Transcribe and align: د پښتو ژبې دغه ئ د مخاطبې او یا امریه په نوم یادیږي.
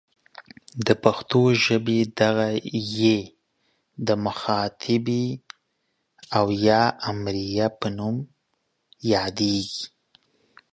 د 0.85 0.89
پښتو 1.03 1.41
ژبې 1.63 1.99
دغه 2.19 2.49
ئ 2.73 2.79
د 4.07 4.09
مخاطبې 4.25 5.25
او 6.37 6.45
یا 6.67 6.83
امریه 7.11 7.67
په 7.79 7.87
نوم 7.97 8.17
یادیږي. 9.13 9.83